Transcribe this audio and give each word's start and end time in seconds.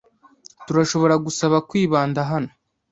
Turashobora 0.65 1.15
gusaba 1.25 1.57
kwibanda 1.69 2.19
hano? 2.31 2.51